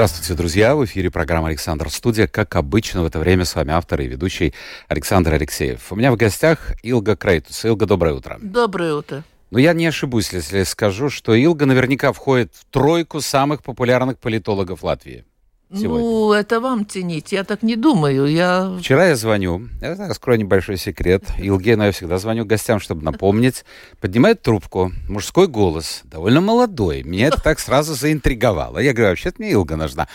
[0.00, 0.74] Здравствуйте, друзья!
[0.76, 2.26] В эфире программа «Александр Студия».
[2.26, 4.54] Как обычно, в это время с вами автор и ведущий
[4.88, 5.92] Александр Алексеев.
[5.92, 7.66] У меня в гостях Илга Крейтус.
[7.66, 8.38] Илга, доброе утро.
[8.40, 9.24] Доброе утро.
[9.50, 14.82] Но я не ошибусь, если скажу, что Илга наверняка входит в тройку самых популярных политологов
[14.82, 15.26] Латвии.
[15.72, 16.04] Сегодня.
[16.04, 17.30] Ну, это вам ценить.
[17.30, 18.26] Я так не думаю.
[18.26, 18.76] Я...
[18.80, 21.22] Вчера я звоню, я раскрою небольшой секрет.
[21.38, 23.64] Илге, но я всегда звоню гостям, чтобы напомнить.
[24.00, 27.04] Поднимает трубку, мужской голос, довольно молодой.
[27.04, 28.78] Меня это так сразу заинтриговало.
[28.78, 30.08] Я говорю, вообще-то мне Илга нужна.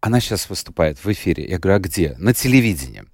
[0.00, 1.46] Она сейчас выступает в эфире.
[1.48, 2.14] Я говорю, а где?
[2.18, 3.04] На телевидении.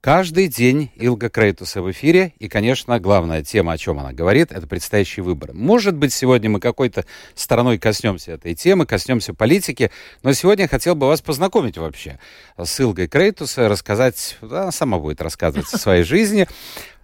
[0.00, 2.32] Каждый день Илга Крейтуса в эфире.
[2.38, 5.54] И, конечно, главная тема, о чем она говорит, это предстоящие выборы.
[5.54, 7.04] Может быть, сегодня мы какой-то
[7.34, 9.90] стороной коснемся этой темы, коснемся политики.
[10.22, 12.20] Но сегодня я хотел бы вас познакомить вообще
[12.56, 16.46] с Илгой Крейтуса, рассказать, она сама будет рассказывать о своей жизни.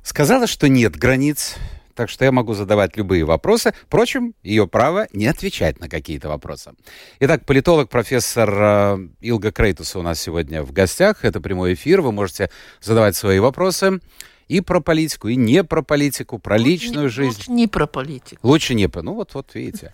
[0.04, 1.56] Сказала, что нет границ,
[1.94, 3.74] так что я могу задавать любые вопросы.
[3.86, 6.72] Впрочем, ее право не отвечать на какие-то вопросы.
[7.20, 11.24] Итак, политолог, профессор э, Илга Крейтуса у нас сегодня в гостях.
[11.24, 12.00] Это прямой эфир.
[12.00, 12.50] Вы можете
[12.80, 14.00] задавать свои вопросы
[14.48, 17.36] и про политику, и не про политику, про личную не, жизнь.
[17.38, 18.46] Лучше не про политику.
[18.46, 19.02] Лучше не про...
[19.02, 19.92] Ну вот, вот видите,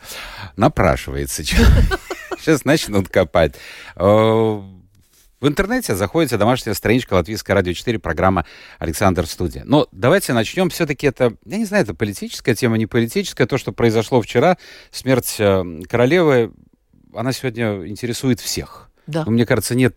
[0.57, 1.45] напрашивается.
[2.39, 3.55] Сейчас начнут копать.
[5.41, 8.45] В интернете заходите домашняя страничка Латвийское радио 4, программа
[8.79, 9.63] «Александр Студия».
[9.65, 10.69] Но давайте начнем.
[10.69, 13.47] Все-таки это, я не знаю, это политическая тема, не политическая.
[13.47, 14.59] То, что произошло вчера,
[14.91, 16.53] смерть э, королевы,
[17.15, 18.91] она сегодня интересует всех.
[19.07, 19.25] Да.
[19.25, 19.97] Мне кажется, нет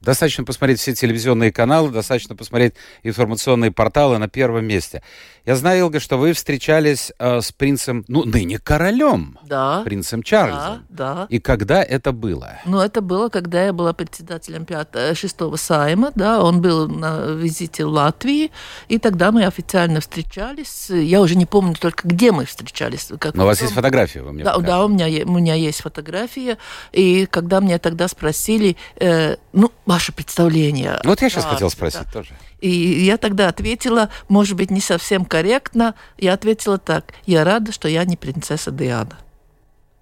[0.00, 5.02] Достаточно посмотреть все телевизионные каналы, достаточно посмотреть информационные порталы на первом месте.
[5.46, 9.38] Я знаю, Илга, что вы встречались э, с принцем, ну, ныне королем.
[9.44, 9.82] Да.
[9.84, 10.84] Принцем Чарльзом.
[10.88, 11.26] Да, да.
[11.30, 12.58] И когда это было?
[12.66, 17.84] Ну, это было, когда я была председателем 5, 6 Сайма, да, он был на визите
[17.84, 18.50] в Латвии,
[18.88, 20.90] и тогда мы официально встречались.
[20.90, 23.08] Я уже не помню только, где мы встречались.
[23.18, 25.80] Как Но у вас есть фотография, вы мне Да, да у, меня, у меня есть
[25.80, 26.58] фотография,
[26.92, 31.00] и когда мне тогда спросили, э, ну, ваше представление.
[31.04, 32.12] Вот я сейчас да, хотел спросить да.
[32.12, 32.30] тоже.
[32.60, 37.88] И я тогда ответила, может быть, не совсем корректно, я ответила так, я рада, что
[37.88, 39.18] я не принцесса Диана.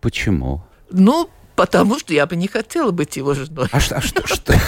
[0.01, 0.65] Почему?
[0.91, 3.69] Ну, Потому что я бы не хотела быть его женой.
[3.71, 3.97] А что?
[3.97, 4.55] А что, что?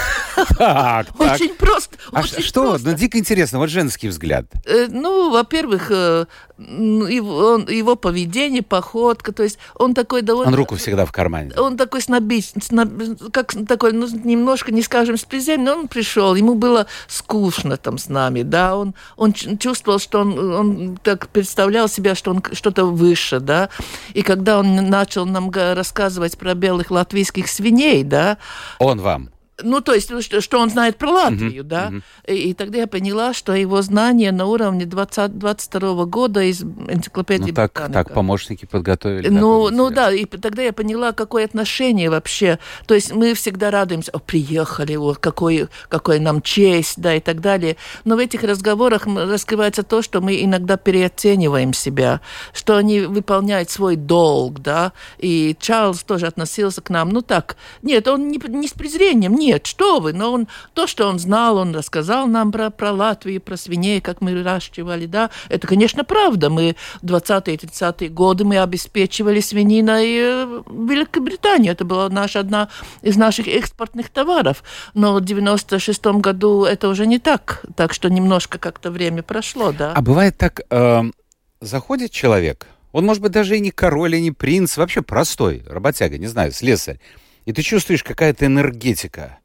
[0.59, 1.35] Так, так.
[1.35, 1.97] Очень просто.
[2.13, 2.63] А очень что?
[2.63, 2.91] просто.
[2.91, 4.45] Ну, дико интересно, вот женский взгляд.
[4.67, 6.27] Э, Ну, во-первых, э,
[6.59, 10.51] ну, его, он- его поведение, походка, то есть он такой довольно...
[10.53, 11.53] Он руку всегда в кармане.
[11.57, 16.35] Он такой снобич, сноб- как такой, ну, немножко, не скажем, с приземленным, но он пришел,
[16.35, 21.89] ему было скучно там с нами, да, он, он чувствовал, что он, он так представлял
[21.89, 23.71] себя, что он что-то выше, да,
[24.13, 28.37] и когда он начал нам рассказывать про белых латвийских свиней, да,
[28.79, 29.31] Он вам.
[29.63, 31.93] Ну, то есть, ну, что, что он знает про Латвию, да.
[32.27, 37.51] И, и тогда я поняла, что его знания на уровне 20, 22 года из энциклопедии
[37.51, 37.93] Ну, так, Британика.
[37.93, 39.29] так помощники подготовили.
[39.29, 42.59] Ну, ну да, и тогда я поняла, какое отношение вообще.
[42.87, 47.41] То есть мы всегда радуемся, о, приехали, вот какой, какой нам честь, да, и так
[47.41, 47.77] далее.
[48.05, 52.21] Но в этих разговорах раскрывается то, что мы иногда переоцениваем себя,
[52.53, 54.93] что они выполняют свой долг, да.
[55.19, 59.67] И Чарльз тоже относился к нам, ну так, нет, он не, не с презрением, нет,
[59.67, 63.57] что вы, но он, то, что он знал, он рассказал нам про, про Латвию, про
[63.57, 66.51] свиней, как мы выращивали, да, это, конечно, правда.
[66.51, 71.73] Мы в 20-е и 30-е годы мы обеспечивали свининой э, Великобританию.
[71.73, 72.69] Это была наша одна
[73.03, 74.65] из наших экспортных товаров.
[74.95, 77.65] Но в 96-м году это уже не так.
[77.77, 79.93] Так что немножко как-то время прошло, да.
[79.95, 81.15] А бывает так, эм,
[81.61, 86.19] заходит человек, он может быть даже и не король, и не принц, вообще простой работяга,
[86.19, 86.99] не знаю, слесарь,
[87.47, 89.39] и ты чувствуешь какая-то энергетика.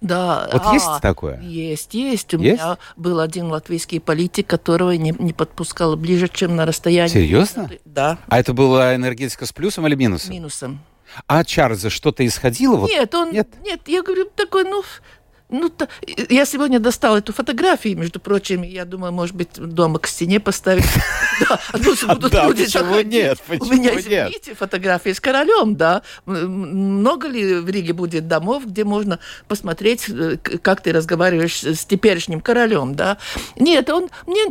[0.00, 0.48] Да.
[0.52, 1.40] Вот а, есть такое?
[1.40, 2.32] Есть, есть.
[2.32, 2.62] У Есть?
[2.62, 7.08] меня был один латвийский политик, которого не, не подпускал ближе, чем на расстояние.
[7.08, 7.68] Серьезно?
[7.84, 8.18] Да.
[8.28, 10.32] А это была энергетика с плюсом или минусом?
[10.32, 10.80] Минусом.
[11.26, 12.76] А от Чарльза что-то исходило?
[12.76, 12.90] Вот?
[12.90, 13.32] Нет, он...
[13.32, 13.48] Нет?
[13.64, 13.80] Нет?
[13.86, 14.84] я говорю, такой, ну...
[15.50, 15.88] Ну, та-
[16.28, 20.84] я сегодня достала эту фотографию, между прочим, я думаю, может быть, дома к стене поставить.
[21.40, 22.66] Да, ну, будут Да, люди
[23.04, 23.38] нет?
[23.60, 26.02] У меня, извините, фотографии с королем, да.
[26.26, 32.40] Много ли в Риге будет домов, где можно посмотреть, э, как ты разговариваешь с теперешним
[32.40, 33.18] королем, да?
[33.54, 34.46] Нет, он, мне,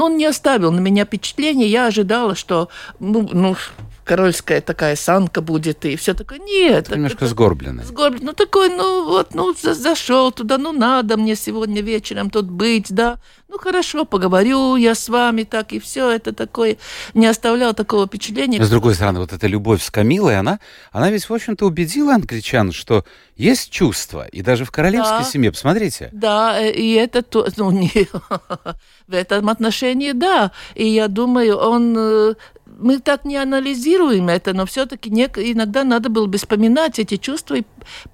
[0.00, 1.68] он не оставил на меня впечатления.
[1.68, 3.56] Я ожидала, что, ну, ну
[4.04, 6.38] корольская такая санка будет, и все такое.
[6.38, 6.86] Нет.
[6.86, 7.84] Это немножко сгорбленный.
[7.84, 8.26] Сгорбленный.
[8.26, 12.86] Ну, такой, ну, вот, ну, за зашел туда, ну, надо мне сегодня вечером тут быть,
[12.90, 13.18] да.
[13.48, 16.78] Ну, хорошо, поговорю я с вами так, и все это такое.
[17.12, 18.58] Не оставлял такого впечатления.
[18.58, 20.58] Но, с другой стороны, вот эта любовь с Камилой, она,
[20.90, 23.04] она ведь, в общем-то, убедила англичан, что
[23.36, 25.24] есть чувства, и даже в королевской да.
[25.24, 26.08] семье, посмотрите.
[26.12, 27.90] Да, э, и это, то, ну, не,
[29.06, 30.52] в этом отношении, да.
[30.74, 32.34] И я думаю, он э,
[32.78, 37.64] мы так не анализируем это, но все-таки иногда надо было бы вспоминать эти чувства и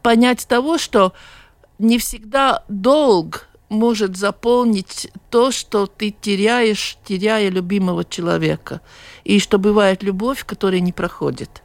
[0.02, 1.12] понять того, что
[1.78, 8.80] не всегда долг может заполнить то, что ты теряешь, теряя любимого человека.
[9.24, 11.62] И что бывает любовь, которая не проходит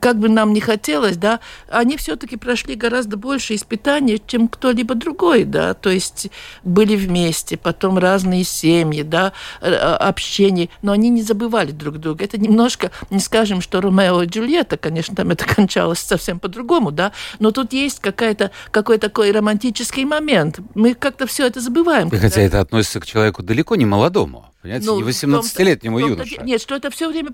[0.00, 5.44] как бы нам не хотелось, да, они все-таки прошли гораздо больше испытаний, чем кто-либо другой,
[5.44, 6.28] да, то есть
[6.64, 12.24] были вместе, потом разные семьи, да, а, общение, но они не забывали друг друга.
[12.24, 17.12] Это немножко, не скажем, что Ромео и Джульетта, конечно, там это кончалось совсем по-другому, да,
[17.38, 20.60] но тут есть какая-то, какой такой романтический момент.
[20.74, 22.10] Мы как-то все это забываем.
[22.10, 22.40] Хотя когда...
[22.42, 24.50] это относится к человеку далеко не молодому.
[24.62, 26.36] Понимаете, ну, не 18-летнему юноше.
[26.42, 27.30] Нет, что это все время...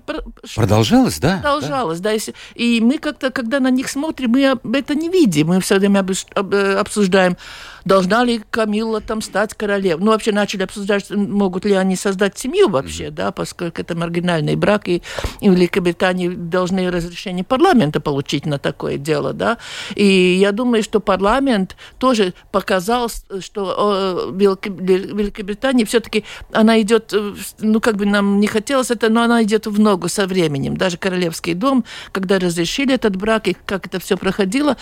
[0.55, 1.39] Продолжалось, да?
[1.41, 2.11] Продолжалось, да.
[2.11, 5.47] да если, и мы как-то, когда на них смотрим, мы это не видим.
[5.47, 6.05] Мы все время
[6.35, 7.37] э, обсуждаем,
[7.87, 10.03] должна ли Камилла там стать королевой.
[10.03, 13.11] Ну, вообще начали обсуждать, могут ли они создать семью вообще, mm-hmm.
[13.11, 15.01] да, поскольку это маргинальный брак, и,
[15.39, 19.57] и в Великобритании должны разрешение парламента получить на такое дело, да.
[19.95, 27.13] И я думаю, что парламент тоже показал, что Великобритания все-таки она идет,
[27.59, 30.75] ну, как бы нам не хотелось это, но она идет в ногу со временем.
[30.75, 34.75] Даже Королевский дом, когда разрешили этот брак, и как это все проходило,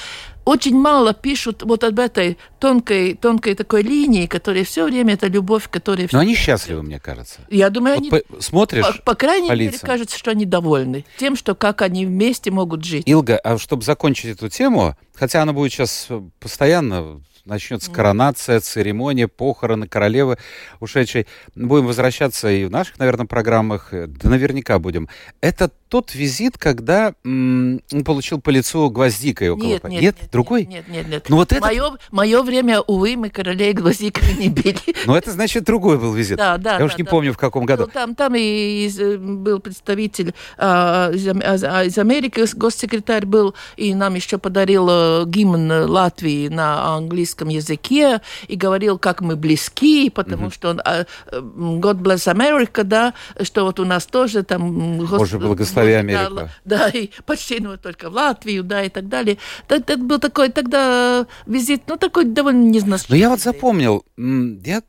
[0.45, 5.68] очень мало пишут вот об этой тонкой, тонкой такой линии, которая все время это любовь,
[5.69, 6.07] которая...
[6.12, 7.42] Но они счастливы, мне кажется.
[7.50, 8.09] Я думаю, вот они...
[8.09, 12.06] По смотришь По, по крайней по мере, кажется, что они довольны тем, что как они
[12.06, 13.03] вместе могут жить.
[13.06, 16.07] Илга, а чтобы закончить эту тему, хотя она будет сейчас
[16.39, 20.38] постоянно начнется коронация, церемония, похороны королевы
[20.80, 21.27] ушедшей.
[21.56, 25.07] Будем возвращаться и в наших, наверное, программах, да наверняка будем.
[25.42, 29.68] Это тот визит, когда м- он получил по лицу гвоздикой около...
[29.68, 30.65] Нет, нет, нет, нет другой?
[30.65, 31.25] Нет, нет, нет.
[31.30, 31.62] Ну вот это...
[31.62, 34.80] Мое, мое время, увы, мы королей гвоздиками не били.
[35.06, 36.38] Ну это значит другой был визит.
[36.38, 36.74] Да, да.
[36.74, 37.09] Я да, уж не да.
[37.09, 37.83] помню, в каком году.
[37.83, 43.94] Ну, там, там и э, был представитель а, из, а, из Америки, госсекретарь был, и
[43.94, 50.09] нам еще подарил э, гимн Латвии на английском английском языке и говорил, как мы близки,
[50.09, 50.53] потому mm-hmm.
[50.53, 55.05] что он, а, God bless America, да, что вот у нас тоже там...
[55.05, 56.49] Боже, благослови Америку.
[56.65, 59.37] Да, и почти ну, только в Латвию, да, и так далее.
[59.67, 63.19] Это, это был такой тогда визит, ну, такой довольно незначительный.
[63.19, 64.81] Но я вот запомнил, я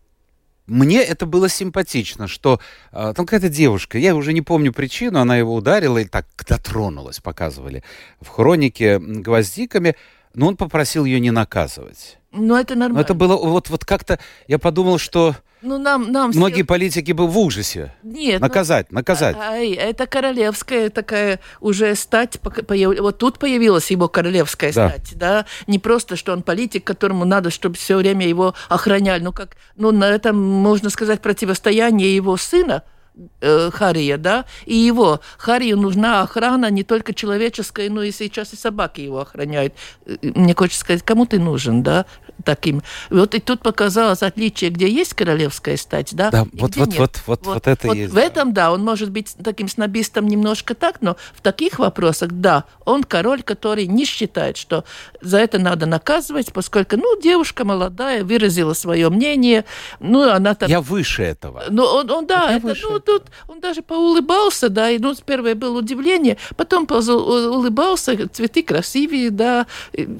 [0.66, 2.58] мне это было симпатично, что
[2.90, 7.20] э, там какая-то девушка, я уже не помню причину, она его ударила и так дотронулась,
[7.20, 7.84] показывали
[8.20, 9.94] в хронике гвоздиками,
[10.36, 12.18] но он попросил ее не наказывать.
[12.36, 12.94] Ну, это нормально.
[12.94, 16.64] Но это было вот, вот как-то, я подумал, что ну, нам, нам многие все...
[16.64, 17.92] политики бы в ужасе.
[18.02, 18.40] Нет.
[18.40, 19.36] Наказать, ну, наказать.
[19.38, 22.38] А, это королевская такая уже стать.
[22.40, 22.98] Появ...
[23.00, 24.90] Вот тут появилась его королевская да.
[24.90, 25.46] стать, да.
[25.66, 29.22] Не просто, что он политик, которому надо, чтобы все время его охраняли.
[29.22, 32.82] Ну, как, ну, на этом, можно сказать, противостояние его сына–
[33.40, 35.20] э, Хария, да, и его.
[35.38, 39.74] Харию нужна охрана не только человеческая, но и сейчас и собаки его охраняют.
[40.06, 42.06] Э, мне хочется сказать, кому ты нужен, да,
[42.44, 42.82] таким.
[43.10, 47.20] Вот и тут показалось отличие, где есть королевская стать, да, да вот, вот, вот, вот,
[47.26, 48.12] вот, вот это вот есть.
[48.12, 52.64] В этом, да, он может быть таким снобистом немножко так, но в таких вопросах, да,
[52.84, 54.84] он король, который не считает, что
[55.20, 59.64] за это надо наказывать, поскольку, ну, девушка молодая, выразила свое мнение,
[60.00, 60.70] ну, она там...
[60.70, 61.64] Я выше этого.
[61.68, 65.78] Ну, он, он да, это, ну, тут он даже поулыбался, да, и ну, первое было
[65.78, 69.66] удивление, потом улыбался, цветы красивые, да,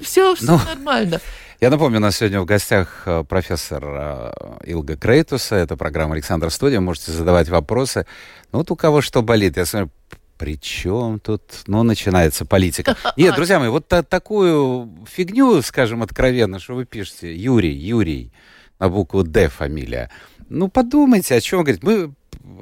[0.03, 1.21] все, все ну, нормально.
[1.61, 4.33] Я напомню, у нас сегодня в гостях э, профессор э,
[4.65, 5.57] Илга Крейтуса.
[5.57, 6.81] Это программа «Александр Студия».
[6.81, 8.07] Можете задавать вопросы.
[8.53, 9.57] Ну, вот у кого что болит.
[9.57, 9.89] Я смотрю,
[10.37, 11.41] при чем тут?
[11.67, 12.95] Ну, начинается политика.
[13.17, 17.35] Нет, друзья мои, вот та, такую фигню, скажем откровенно, что вы пишете.
[17.35, 18.33] Юрий, Юрий,
[18.79, 20.11] на букву «Д» фамилия.
[20.51, 21.83] Ну, подумайте, о чем говорит.
[21.83, 22.13] Мы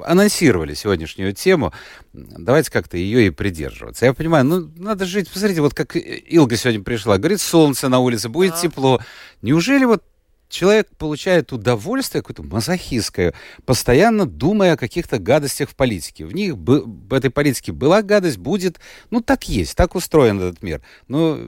[0.04, 1.72] анонсировали сегодняшнюю тему,
[2.12, 4.06] давайте как-то ее и придерживаться.
[4.06, 8.28] Я понимаю, ну, надо жить, посмотрите, вот как Илга сегодня пришла, говорит, солнце на улице,
[8.28, 8.60] будет да.
[8.60, 9.00] тепло.
[9.42, 10.02] Неужели вот
[10.48, 16.24] человек получает удовольствие какое-то мазохистское, постоянно думая о каких-то гадостях в политике.
[16.24, 18.78] В них, в этой политике была гадость, будет,
[19.10, 20.80] ну, так есть, так устроен этот мир.
[21.08, 21.38] Но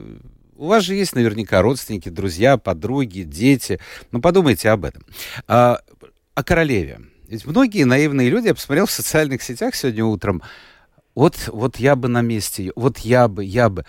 [0.57, 3.79] у вас же есть наверняка родственники, друзья, подруги, дети.
[4.11, 5.05] Ну, подумайте об этом.
[5.47, 5.79] А,
[6.33, 6.99] о королеве.
[7.27, 10.41] Ведь многие наивные люди, я посмотрел в социальных сетях сегодня утром,
[11.13, 13.85] Вот, вот я бы на месте, вот я бы, я бы.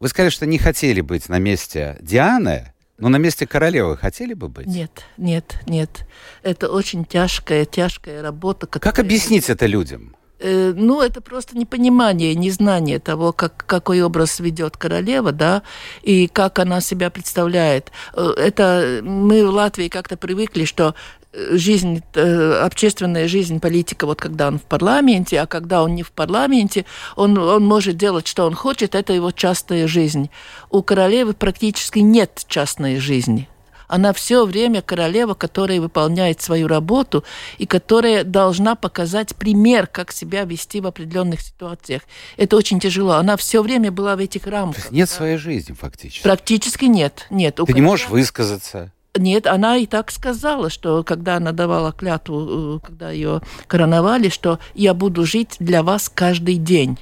[0.00, 4.48] Вы сказали, что не хотели быть на месте Дианы, но на месте королевы хотели бы
[4.48, 4.66] быть?
[4.66, 6.06] Нет, нет, нет.
[6.42, 8.66] Это очень тяжкая, тяжкая работа.
[8.66, 10.14] Как объяснить это людям?
[10.40, 15.62] Э, ну, это просто непонимание, незнание того, как, какой образ ведет королева, да,
[16.02, 17.90] и как она себя представляет.
[18.14, 20.94] Э, это мы в Латвии как-то привыкли, что
[21.32, 26.12] э, жизнь, общественная жизнь политика, вот когда он в парламенте, а когда он не в
[26.12, 26.84] парламенте,
[27.16, 30.30] он, он может делать, что он хочет, это его частная жизнь.
[30.70, 33.48] У королевы практически нет частной жизни.
[33.88, 37.24] Она все время королева, которая выполняет свою работу
[37.56, 42.02] и которая должна показать пример, как себя вести в определенных ситуациях.
[42.36, 43.14] Это очень тяжело.
[43.14, 44.90] Она все время была в этих рамках.
[44.92, 45.14] Нет да?
[45.14, 46.22] своей жизни фактически.
[46.22, 47.26] Практически нет.
[47.30, 47.58] нет.
[47.66, 48.92] Ты не можешь высказаться.
[49.16, 54.58] Нет, она и так сказала, что когда она давала клятву, э, когда ее короновали, что
[54.74, 56.98] я буду жить для вас каждый день.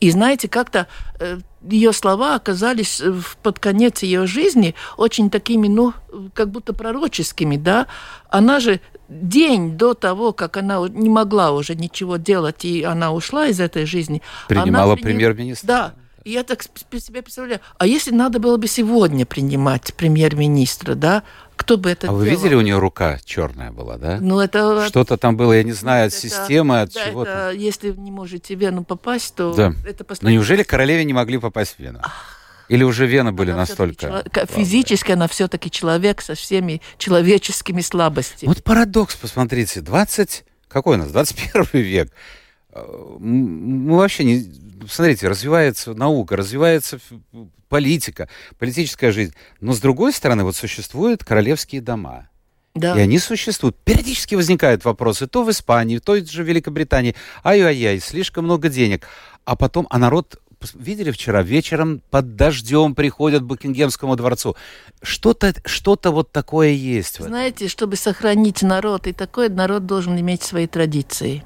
[0.00, 0.86] И знаете, как-то
[1.18, 1.38] э,
[1.68, 5.92] ее слова оказались э, под конец ее жизни очень такими, ну,
[6.32, 7.86] как будто пророческими, да.
[8.30, 8.80] Она же
[9.10, 13.84] день до того, как она не могла уже ничего делать, и она ушла из этой
[13.84, 14.22] жизни.
[14.48, 15.10] Принимала приним...
[15.10, 15.66] премьер-министра.
[15.66, 15.94] Да.
[16.24, 21.22] И я так себе представляю, а если надо было бы сегодня принимать премьер-министра, да,
[21.60, 24.18] кто бы это А вы видели, у нее рука черная была, да?
[24.18, 24.86] Ну, это...
[24.88, 27.30] Что-то там было, я не знаю, от это, системы, от да, чего-то.
[27.30, 29.74] Это, если не можете в Вену попасть, то да.
[29.86, 30.30] это постоянно...
[30.32, 32.00] Но неужели королеве не могли попасть в Вену?
[32.68, 34.06] Или уже вены были она настолько...
[34.06, 34.46] Чело...
[34.46, 38.48] Физически она все-таки человек со всеми человеческими слабостями.
[38.48, 40.44] Вот парадокс, посмотрите, 20...
[40.68, 41.10] Какой у нас?
[41.10, 42.12] 21 век.
[42.72, 42.82] Э,
[43.18, 44.46] мы вообще не
[44.88, 46.98] смотрите, развивается наука, развивается
[47.70, 49.32] политика, политическая жизнь.
[49.60, 52.28] Но с другой стороны, вот существуют королевские дома.
[52.74, 52.96] Да.
[52.96, 53.76] И они существуют.
[53.76, 57.16] Периодически возникают вопросы то в Испании, то же в Великобритании.
[57.42, 59.06] Ай-яй-яй, слишком много денег.
[59.44, 60.40] А потом, а народ
[60.74, 64.56] видели вчера вечером под дождем приходят к Букингемскому дворцу.
[65.02, 67.18] Что-то что вот такое есть.
[67.18, 71.44] Знаете, чтобы сохранить народ, и такой народ должен иметь свои традиции.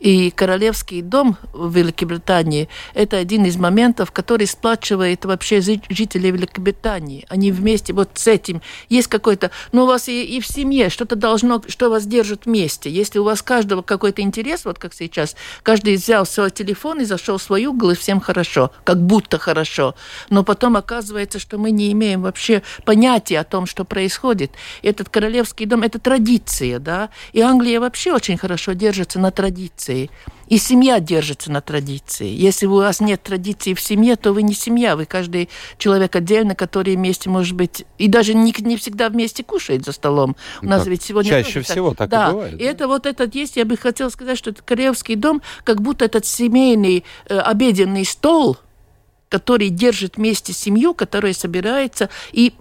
[0.00, 7.26] И Королевский дом в Великобритании– это один из моментов, который сплачивает вообще жителей Великобритании.
[7.28, 8.62] Они вместе вот с этим.
[8.88, 9.50] Есть какой-то…
[9.72, 12.90] Ну, у вас и, и в семье что-то должно, что вас держит вместе.
[12.90, 17.36] Если у вас каждого какой-то интерес, вот как сейчас, каждый взял свой телефон и зашел
[17.36, 19.94] в свой угол, и всем хорошо, как будто хорошо.
[20.30, 24.52] Но потом оказывается, что мы не имеем вообще понятия о том, что происходит.
[24.82, 27.10] Этот Королевский дом– это традиция, да?
[27.34, 30.10] И Англия вообще очень хорошо держится на традиции традиции.
[30.48, 32.26] И семья держится на традиции.
[32.26, 34.96] Если у вас нет традиции в семье, то вы не семья.
[34.96, 39.84] Вы каждый человек отдельно, который вместе, может быть, и даже не, не всегда вместе кушает
[39.84, 40.34] за столом.
[40.60, 41.30] У нас так, ведь сегодня...
[41.30, 42.28] Чаще всего так, да.
[42.28, 42.60] и бывает.
[42.60, 46.04] И это вот этот есть, я бы хотела сказать, что это Королевский дом, как будто
[46.04, 48.58] этот семейный э, обеденный стол,
[49.28, 52.54] который держит вместе семью, которая собирается и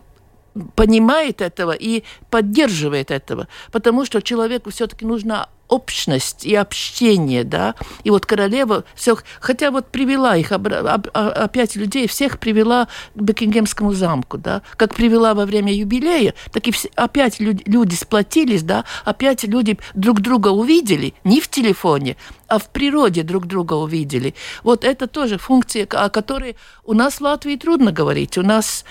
[0.76, 8.10] понимает этого и поддерживает этого, потому что человеку все-таки нужна общность и общение, да, и
[8.10, 14.64] вот королева все, хотя вот привела их, опять людей, всех привела к Бекингемскому замку, да,
[14.76, 20.22] как привела во время юбилея, так и все, опять люди сплотились, да, опять люди друг
[20.22, 24.34] друга увидели, не в телефоне, а в природе друг друга увидели.
[24.64, 28.86] Вот это тоже функция, о которой у нас в Латвии трудно говорить, у нас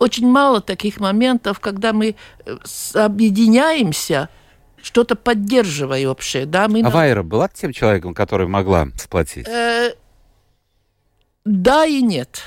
[0.00, 2.56] очень мало таких моментов, когда мы э,
[2.94, 4.28] объединяемся,
[4.84, 6.44] что-то поддерживая вообще.
[6.44, 9.48] Да, мы а Вайра была тем человеком, который могла сплотить?
[9.48, 9.94] Э,
[11.44, 12.42] да и нет.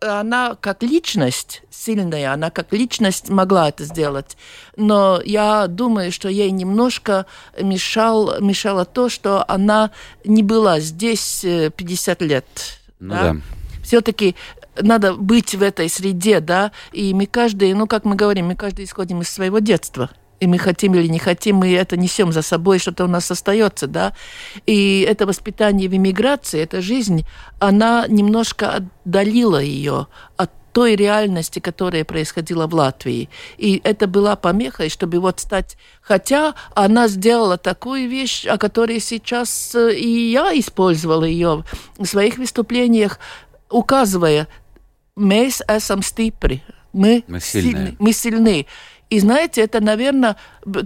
[0.00, 4.36] Она как личность сильная, она как личность могла это сделать.
[4.76, 7.26] Но я думаю, что ей немножко
[7.60, 9.90] мешал, мешало то, что она
[10.24, 12.46] не была здесь 50 э, лет.
[13.00, 13.32] Ну да.
[13.34, 13.40] да.
[13.82, 14.36] Все-таки
[14.80, 18.84] надо быть в этой среде, да, и мы каждый, ну, как мы говорим, мы каждый
[18.84, 20.08] исходим из своего детства.
[20.42, 23.86] И мы хотим или не хотим, мы это несем за собой, что-то у нас остается,
[23.86, 24.12] да.
[24.66, 27.24] И это воспитание в эмиграции, эта жизнь,
[27.60, 33.28] она немножко отдалила ее от той реальности, которая происходила в Латвии.
[33.56, 35.76] И это была помехой, чтобы вот стать...
[36.00, 41.62] Хотя она сделала такую вещь, о которой сейчас э, и я использовала ее
[41.98, 43.20] в своих выступлениях,
[43.70, 44.48] указывая
[45.14, 46.62] mēs esam stipri.
[46.92, 47.96] Мы, мы сильны.
[47.98, 48.66] Мы сильны.
[49.12, 50.36] И знаете, это, наверное,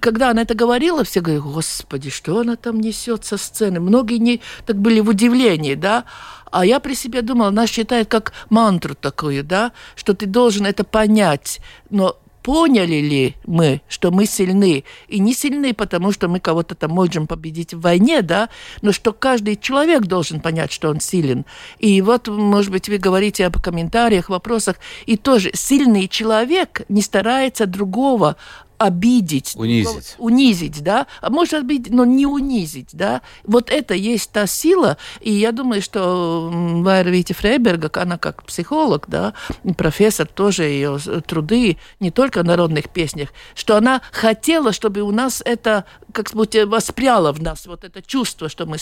[0.00, 3.78] когда она это говорила, все говорили, господи, что она там несет со сцены.
[3.78, 6.06] Многие не так были в удивлении, да.
[6.50, 10.82] А я при себе думала, она считает как мантру такую, да, что ты должен это
[10.82, 11.60] понять.
[11.88, 14.84] Но поняли ли мы, что мы сильны.
[15.08, 18.50] И не сильны, потому что мы кого-то там можем победить в войне, да,
[18.82, 21.44] но что каждый человек должен понять, что он силен.
[21.80, 24.76] И вот, может быть, вы говорите об комментариях, вопросах,
[25.06, 28.36] и тоже сильный человек не старается другого
[28.78, 30.14] обидеть, унизить.
[30.18, 33.22] унизить, да, а может быть, но не унизить, да.
[33.44, 39.06] Вот это есть та сила, и я думаю, что Вайра Вити Фрейберга, она как психолог,
[39.08, 39.34] да,
[39.76, 45.42] профессор, тоже ее труды, не только в народных песнях, что она хотела, чтобы у нас
[45.44, 48.76] это как будто воспряло в нас вот это чувство, что мы,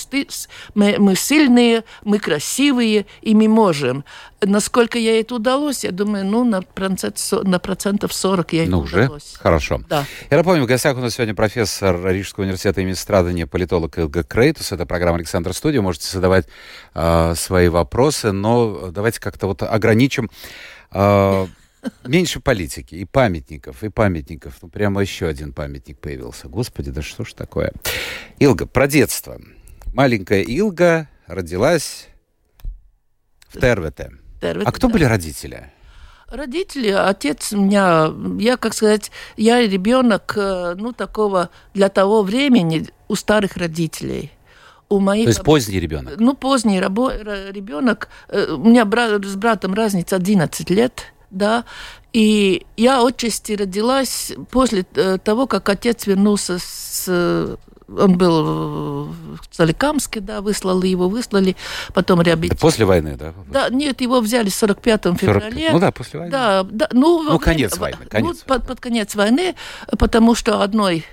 [0.75, 4.05] мы, мы сильные, мы красивые, и мы можем.
[4.47, 8.85] Насколько ей это удалось, я думаю, ну, на, процент, на процентов 40 ей ну, это
[8.85, 9.35] уже удалось.
[9.39, 9.83] Хорошо.
[9.89, 10.05] Да.
[10.31, 14.73] Я напомню, в гостях у нас сегодня профессор Рижского университета имени Страдания, политолог Илга Крейтус.
[14.73, 15.81] Это программа «Александр Студия».
[15.81, 16.47] Можете задавать
[16.95, 20.31] э, свои вопросы, но давайте как-то вот ограничим
[20.93, 21.47] э,
[22.05, 24.55] меньше политики и памятников, и памятников.
[24.63, 26.49] Ну, прямо еще один памятник появился.
[26.49, 27.73] Господи, да что ж такое?
[28.39, 29.41] Илга, про детство.
[29.93, 32.09] Маленькая Илга родилась
[33.49, 34.11] в Тервете.
[34.41, 35.71] А кто были родители?
[36.29, 42.89] Родители, отец у меня, я, как сказать, я ребенок, э, ну, такого для того времени
[43.09, 44.33] у старых родителей.
[44.89, 46.15] У моих, То есть поздний ребенок?
[46.19, 48.09] Ну, поздний рабо- ребенок.
[48.29, 51.65] Э, у меня брат, с братом разница 11 лет, да,
[52.13, 60.21] и я отчасти родилась после э, того, как отец вернулся с он был в Соликамске,
[60.21, 61.57] да, выслали его, выслали,
[61.93, 62.61] потом реабилитировали.
[62.61, 63.35] После войны, да?
[63.49, 65.51] Да, нет, его взяли в 45 феврале.
[65.51, 65.73] 45.
[65.73, 66.33] Ну да, после войны.
[66.33, 68.39] Да, да ну, ну конец войны, конец.
[68.41, 69.55] Ну, под, под конец войны,
[69.99, 71.05] потому что одной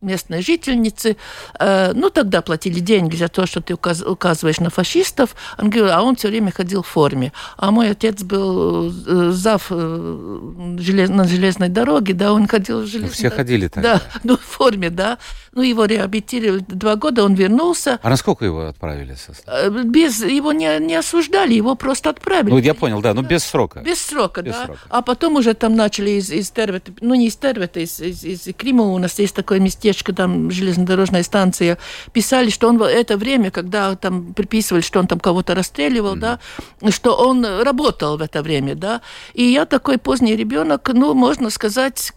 [0.00, 1.16] местной жительницы,
[1.58, 5.34] э, ну, тогда платили деньги за то, что ты указ, указываешь на фашистов.
[5.58, 7.32] Он говорил, а он все время ходил в форме.
[7.56, 12.86] А мой отец был э, зав э, желез, на железной дороге, да, он ходил в
[12.86, 13.94] железной ну, Все ходили тогда.
[13.94, 15.18] Да, ну, в форме, да.
[15.52, 17.98] Ну, его реабилитировали два года, он вернулся.
[18.02, 19.16] А насколько его отправили?
[19.46, 22.52] Э, без, его не, не осуждали, его просто отправили.
[22.52, 23.80] Ну, я понял, да, ну, без срока.
[23.80, 24.66] Без срока, без да.
[24.66, 24.80] Срока.
[24.88, 28.54] А потом уже там начали из, из Тервета, ну, не из Тервета, из, из, из
[28.54, 31.78] Крима у нас есть такое местечко, там железнодорожная станция,
[32.12, 36.38] писали, что он это время, когда там приписывали, что он там кого-то расстреливал, mm-hmm.
[36.80, 39.00] да, что он работал в это время, да.
[39.34, 42.12] И я такой поздний ребенок, ну, можно сказать,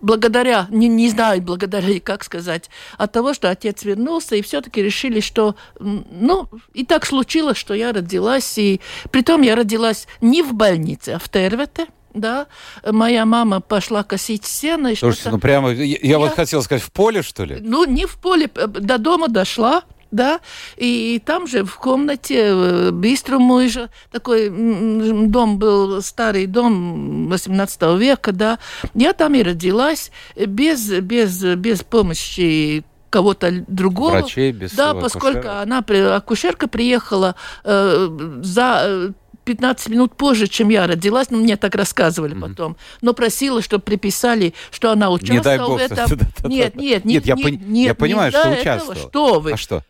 [0.00, 5.20] благодаря, не, не знаю, благодаря, как сказать, от того, что отец вернулся, и все-таки решили,
[5.20, 8.80] что, ну, и так случилось, что я родилась, и
[9.10, 12.46] притом я родилась не в больнице, а в Тервете, да,
[12.84, 14.88] моя мама пошла косить сено.
[14.88, 17.58] И Слушайте, ну прямо, я, я, я вот хотел сказать, в поле, что ли?
[17.60, 20.40] Ну, не в поле, до дома дошла, да,
[20.76, 27.82] и, и там же в комнате быстро мой же такой дом был, старый дом 18
[27.98, 28.58] века, да,
[28.94, 34.10] я там и родилась без, без, без помощи кого-то другого.
[34.10, 35.62] Врачей, без Да, поскольку акушера.
[35.62, 38.08] она, акушерка приехала э,
[38.42, 39.14] за
[39.46, 42.48] 15 минут позже, чем я родилась, ну, мне так рассказывали mm-hmm.
[42.50, 46.06] потом, но просила, чтобы приписали, что она участвовала в этом.
[46.44, 49.08] Нет, нет, нет, нет, я, нет, нет, я понимаю, что участвовала.
[49.08, 49.52] Что вы?
[49.52, 49.82] А что?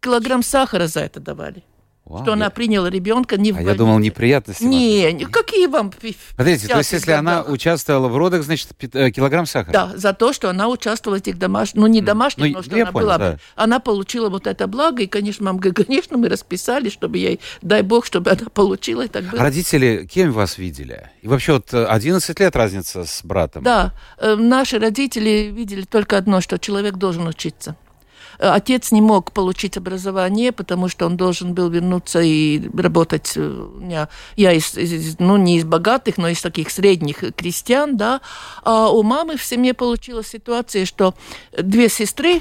[0.00, 1.62] Килограмм сахара за это давали.
[2.10, 2.34] Вау, что я...
[2.34, 3.72] она приняла ребенка не в А больнице.
[3.72, 4.64] я думал, неприятности.
[4.64, 5.92] Не, не, какие вам...
[6.34, 9.72] Смотрите, то есть если она участвовала в родах, значит, э, килограмм сахара?
[9.72, 12.74] Да, за то, что она участвовала в этих домашних, ну не домашних, ну, но что
[12.74, 13.18] она понял, была...
[13.18, 13.38] Да.
[13.54, 17.82] Она получила вот это благо, и, конечно, мама говорит, конечно, мы расписали, чтобы ей, дай
[17.82, 19.40] бог, чтобы она получила, и так было.
[19.40, 21.10] Родители кем вас видели?
[21.22, 23.62] И вообще вот 11 лет разница с братом.
[23.62, 27.76] Да, э, наши родители видели только одно, что человек должен учиться.
[28.40, 33.36] Отец не мог получить образование, потому что он должен был вернуться и работать.
[33.36, 38.20] Я, я из, из, ну, не из богатых, но из таких средних крестьян, да.
[38.62, 41.14] А у мамы в семье получилась ситуация, что
[41.52, 42.40] две сестры,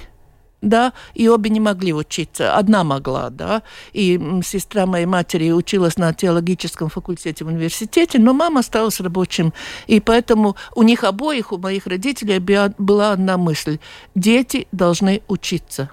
[0.61, 2.55] да, и обе не могли учиться.
[2.55, 8.59] Одна могла, да, и сестра моей матери училась на теологическом факультете в университете, но мама
[8.59, 9.53] осталась рабочим,
[9.87, 13.79] и поэтому у них обоих, у моих родителей была одна мысль–
[14.15, 15.89] дети должны учиться.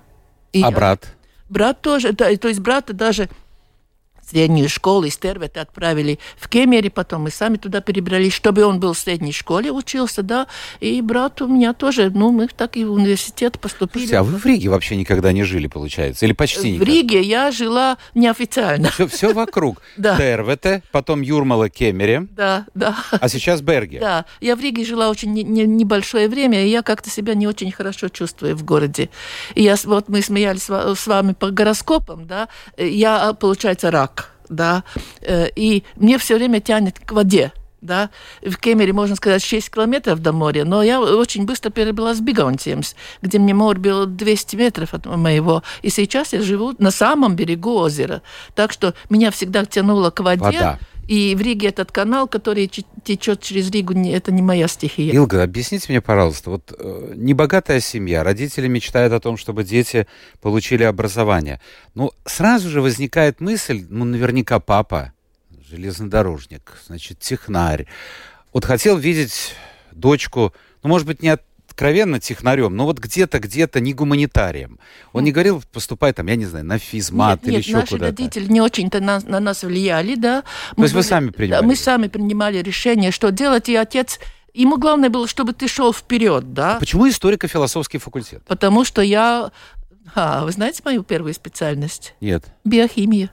[0.52, 1.16] И а брат?
[1.48, 3.28] Брат тоже, да, то есть брата даже
[4.30, 8.92] среднюю школу из Тервета отправили в Кемере, потом мы сами туда перебрались, чтобы он был
[8.92, 10.46] в средней школе, учился, да,
[10.80, 14.06] и брат у меня тоже, ну, мы так и в университет поступили.
[14.06, 16.84] Слушайте, а вы в Риге вообще никогда не жили, получается, или почти никогда?
[16.84, 18.90] В Риге я жила неофициально.
[18.90, 19.82] Все, все вокруг.
[19.96, 20.16] Да.
[20.16, 22.26] Тервете, потом Юрмала, Кемере.
[22.30, 22.96] Да, да.
[23.10, 23.98] А сейчас Берге.
[23.98, 27.46] Да, я в Риге жила очень не, не, небольшое время, и я как-то себя не
[27.46, 29.08] очень хорошо чувствую в городе.
[29.54, 34.15] И я, вот мы смеялись с вами по гороскопам, да, я, получается, рак
[34.48, 34.84] да,
[35.22, 38.10] и мне все время тянет к воде, да.
[38.42, 42.94] В Кемере, можно сказать, 6 километров до моря, но я очень быстро перебыла с Бигонтемс,
[43.22, 45.62] где мне море было 200 метров от моего.
[45.82, 48.22] И сейчас я живу на самом берегу озера.
[48.54, 50.42] Так что меня всегда тянуло к воде.
[50.42, 50.78] Вода.
[51.08, 52.66] И в Риге этот канал, который
[53.04, 55.14] течет через Ригу, это не моя стихия.
[55.14, 60.06] Илга, объясните мне, пожалуйста, вот э, небогатая семья, родители мечтают о том, чтобы дети
[60.40, 61.60] получили образование.
[61.94, 65.12] Ну, сразу же возникает мысль, ну, наверняка папа
[65.70, 67.86] железнодорожник, значит, технарь.
[68.52, 69.54] Вот хотел видеть
[69.92, 71.28] дочку, ну, может быть, не
[71.76, 74.78] откровенно технарем, но вот где-то, где-то не гуманитарием.
[75.12, 77.88] Он не говорил, поступай там, я не знаю, на физмат нет, или нет, еще наши
[77.88, 78.04] куда-то.
[78.06, 80.42] родители не очень-то на, на нас влияли, да.
[80.74, 81.60] То есть вы сами принимали?
[81.60, 84.18] Да, мы сами принимали решение, что делать, и отец...
[84.54, 86.76] Ему главное было, чтобы ты шел вперед, да.
[86.76, 88.42] А почему историко-философский факультет?
[88.46, 89.50] Потому что я...
[90.14, 92.14] А, вы знаете мою первую специальность?
[92.22, 92.42] Нет.
[92.64, 93.30] Биохимия.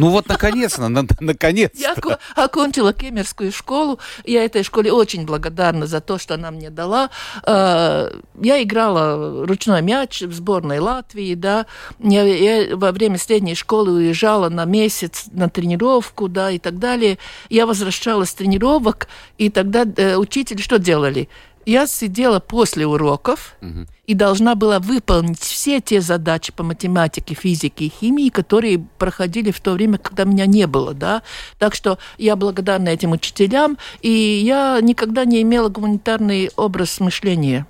[0.00, 3.98] Ну вот, наконец-то, на- наконец Я око- окончила Кемерскую школу.
[4.24, 7.10] Я этой школе очень благодарна за то, что она мне дала.
[7.46, 8.10] Э,
[8.42, 11.66] Я играла ручной мяч в сборной Латвии, да.
[11.98, 17.18] Я, я во время средней школы уезжала на месяц на тренировку, да, и так далее.
[17.50, 21.28] Я возвращалась с тренировок, и тогда э, учитель что делали?
[21.70, 23.54] Я сидела после уроков
[24.04, 29.60] и должна была выполнить все те задачи по математике, физике и химии, которые проходили в
[29.60, 31.22] то время, когда меня не было, да.
[31.60, 37.68] Так что я благодарна этим учителям, и я никогда не имела гуманитарный образ мышления.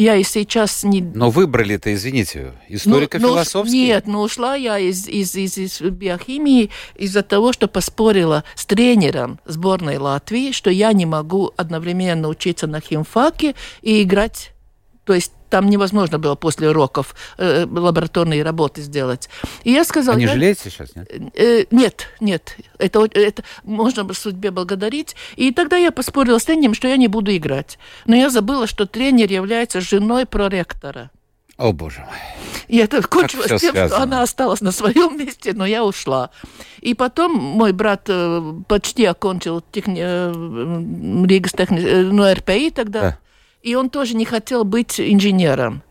[0.00, 1.02] Я и сейчас не...
[1.02, 3.80] Но выбрали-то, извините, Ну, историко-философский?
[3.80, 8.64] ну, нет, но ушла я из, из, из, из биохимии из-за того, что поспорила с
[8.64, 14.52] тренером сборной Латвии, что я не могу одновременно учиться на химфаке и играть.
[15.04, 19.28] То есть там невозможно было после уроков э, лабораторные работы сделать.
[19.64, 20.16] И я сказала...
[20.16, 21.10] Не я- жалеете сейчас, нет?
[21.34, 25.16] Э, нет, нет, это, это можно бы судьбе благодарить.
[25.36, 27.78] И тогда я поспорила с тренером, что я не буду играть.
[28.06, 31.10] Но я забыла, что тренер является женой проректора.
[31.58, 32.16] О, боже мой.
[32.68, 33.88] И это кончилось тем, связано.
[33.88, 36.30] что она осталась на своем месте, но я ушла.
[36.80, 40.00] И потом мой брат э, почти окончил техни...
[40.02, 41.84] э, Ригас техни...
[41.84, 43.18] э, ну, РПИ тогда, Да.
[43.62, 45.82] И он тоже не хотел быть инженером.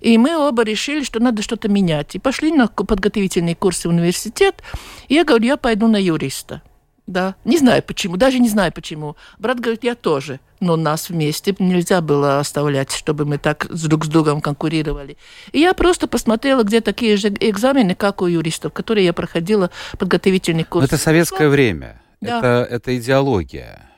[0.00, 2.16] И мы оба решили, что надо что-то менять.
[2.16, 4.62] И пошли на подготовительные курсы в университет.
[5.08, 6.62] И я говорю, я пойду на юриста.
[7.06, 9.16] Да, не знаю почему, даже не знаю почему.
[9.38, 10.40] Брат говорит, я тоже.
[10.60, 15.16] Но нас вместе нельзя было оставлять, чтобы мы так с друг с другом конкурировали.
[15.50, 20.62] И я просто посмотрела, где такие же экзамены, как у юристов, которые я проходила подготовительный
[20.62, 20.86] Но курс.
[20.86, 22.00] это советское время.
[22.20, 22.38] Да.
[22.38, 23.91] Это, это идеология.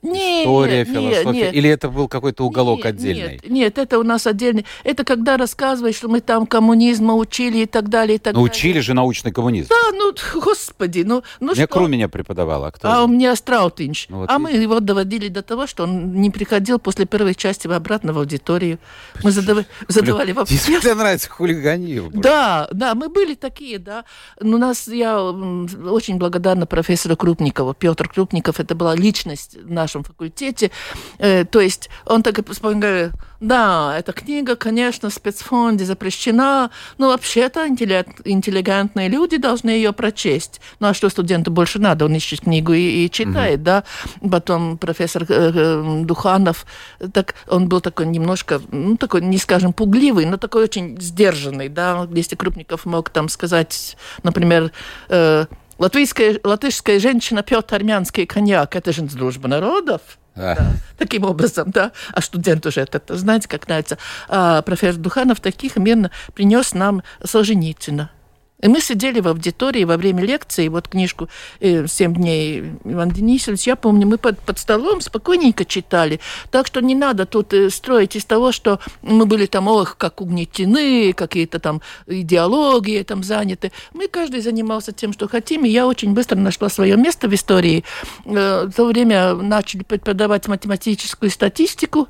[0.00, 1.32] Нет, История, нет, философия.
[1.32, 1.54] нет.
[1.54, 3.32] Или это был какой-то уголок Нет, отдельный?
[3.32, 4.64] Нет, нет, это у нас отдельный.
[4.84, 8.52] Это когда рассказываешь, что мы там коммунизма учили и так далее, и так Ну, далее.
[8.52, 9.68] учили же научный коммунизм.
[9.70, 11.66] Да, ну, господи, ну, ну Мне что?
[11.66, 12.68] Кру меня преподавала.
[12.68, 12.88] А кто?
[12.90, 14.06] А у меня Страутинч.
[14.08, 17.66] Ну, вот а мы его доводили до того, что он не приходил после первой части
[17.66, 18.78] обратно в аудиторию.
[19.24, 20.64] Мы задав- задавали вопросы.
[20.80, 22.08] Тебе нравится хулиганье.
[22.12, 24.04] Да, да, мы были такие, да.
[24.40, 27.74] Но у нас, я очень благодарна профессору Крупникову.
[27.74, 30.70] Петр Крупников, это была личность в нашем факультете.
[31.18, 37.08] Э, то есть он так и вспоминает, да, эта книга, конечно, в спецфонде запрещена, но
[37.08, 40.60] вообще-то интеллигентные люди должны ее прочесть.
[40.80, 42.04] Ну а что студенту больше надо?
[42.04, 43.84] Он ищет книгу и, и читает, да.
[44.30, 46.66] Потом профессор э, э, Духанов,
[47.12, 52.06] так он был такой немножко, ну такой, не скажем, пугливый, но такой очень сдержанный, да.
[52.12, 54.72] Если Крупников мог там сказать, например,
[55.08, 55.46] э,
[55.78, 58.74] Латвийская, латышская женщина пьет армянский коньяк.
[58.74, 60.00] Это же дружба народов.
[60.34, 60.54] Да.
[60.54, 61.92] Да, таким образом, да.
[62.12, 63.98] А студент уже это, это знаете, как нравится.
[64.28, 68.10] А профессор Духанов таких мирно принес нам Солженицына.
[68.60, 71.28] И мы сидели в аудитории во время лекции, вот книжку
[71.60, 76.18] э, «Семь дней» Иван Денисович, я помню, мы под, под столом спокойненько читали.
[76.50, 80.20] Так что не надо тут э, строить из того, что мы были там, ох, как
[80.20, 83.70] угнетены, какие-то там идеологии там заняты.
[83.94, 87.84] Мы каждый занимался тем, что хотим, и я очень быстро нашла свое место в истории.
[88.24, 92.08] Э, В то время начали преподавать математическую статистику,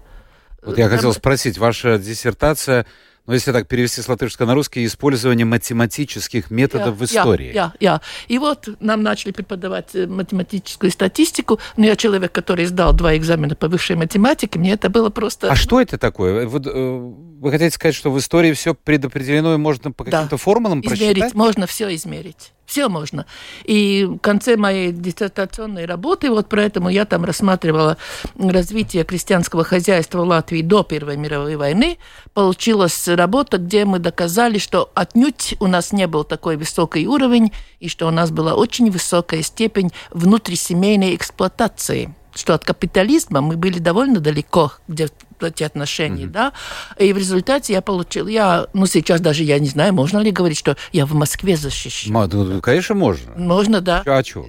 [0.63, 2.87] Вот я хотел спросить, ваша диссертация,
[3.29, 7.53] ну, если так перевести с латышского на русский, использование математических методов в Я- истории.
[7.53, 8.01] Я, я.
[8.27, 11.61] И вот нам начали преподавать э, математическую статистику.
[11.77, 15.51] Но я человек, который сдал два экзамена по высшей математике, мне это было просто...
[15.53, 16.47] А что это такое?
[16.47, 16.99] Вы, э,
[17.41, 20.11] вы хотите сказать, что в истории все предопределено и можно по Да.
[20.11, 21.35] каким-то формулам измерить, просчитать?
[21.35, 22.53] можно все измерить.
[22.69, 23.25] Все можно.
[23.65, 27.97] И в конце моей диссертационной работы, вот поэтому я там рассматривала
[28.39, 31.97] развитие крестьянского хозяйства в Латвии до Первой мировой войны,
[32.35, 37.89] получилась работа, где мы доказали, что отнюдь у нас не был такой высокий уровень, и
[37.89, 44.21] что у нас была очень высокая степень внутрисемейной эксплуатации что от капитализма мы были довольно
[44.21, 45.09] далеко, где
[45.47, 46.31] эти отношения, mm-hmm.
[46.31, 46.53] да,
[46.99, 50.59] и в результате я получил, я, ну, сейчас даже я не знаю, можно ли говорить,
[50.59, 52.13] что я в Москве защищен.
[52.13, 53.33] Ну, конечно, можно.
[53.37, 54.03] Можно, да.
[54.07, 54.47] А что?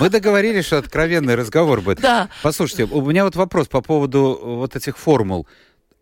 [0.00, 2.00] Мы договорились, что откровенный разговор будет.
[2.00, 2.28] Да.
[2.42, 5.46] Послушайте, у меня вот вопрос по поводу вот этих формул.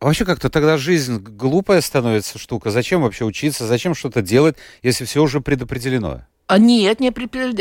[0.00, 2.70] А вообще как-то тогда жизнь глупая становится штука.
[2.70, 3.66] Зачем вообще учиться?
[3.66, 6.27] Зачем что-то делать, если все уже предопределено?
[6.47, 7.11] А нет, не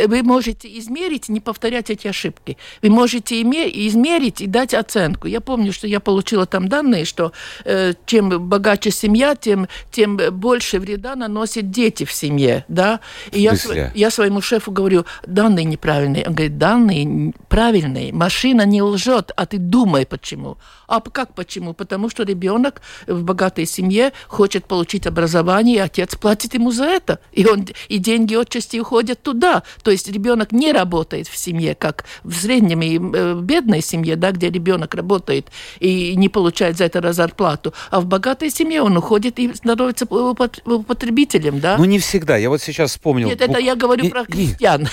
[0.08, 2.58] вы можете измерить, не повторять эти ошибки.
[2.82, 5.28] Вы можете измерить и дать оценку.
[5.28, 7.32] Я помню, что я получила там данные, что
[7.64, 12.66] э, чем богаче семья, тем, тем больше вреда наносят дети в семье.
[12.68, 13.00] Да?
[13.32, 13.54] И я,
[13.96, 16.26] я своему шефу говорю, данные неправильные.
[16.28, 18.12] Он говорит, данные правильные.
[18.12, 20.58] Машина не лжет, а ты думай почему.
[20.88, 21.74] А как почему?
[21.74, 27.20] Потому что ребенок в богатой семье хочет получить образование, и отец платит ему за это.
[27.32, 29.64] И, он, и деньги отчасти уходят туда.
[29.84, 34.32] То есть ребенок не работает в семье, как в среднем и э, бедной семье, да,
[34.32, 35.48] где ребенок работает
[35.80, 37.74] и не получает за это зарплату.
[37.92, 41.78] А в богатой семье он уходит и становится потребителем, да?
[41.78, 42.38] Ну, не всегда.
[42.38, 43.28] Я вот сейчас вспомнил.
[43.28, 44.88] Нет, это я говорю про крестьян.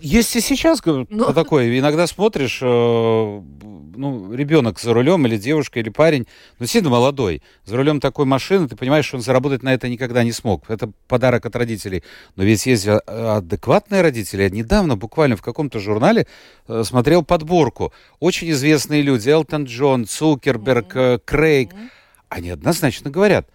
[0.00, 1.32] Есть и сейчас ну...
[1.32, 1.78] такое.
[1.78, 3.42] Иногда смотришь, э,
[3.96, 6.26] ну, ребенок за рулем или девушка, или парень,
[6.58, 10.24] ну, сильно молодой, за рулем такой машины, ты понимаешь, что он заработать на это никогда
[10.24, 10.68] не смог.
[10.70, 12.02] Это подарок от родителей.
[12.36, 14.42] Но ведь есть адекватные родители.
[14.42, 16.26] Я недавно буквально в каком-то журнале
[16.68, 17.92] э, смотрел подборку.
[18.20, 21.22] Очень известные люди, Элтон Джон, Цукерберг, mm-hmm.
[21.24, 21.88] Крейг, mm-hmm.
[22.28, 23.48] они однозначно говорят,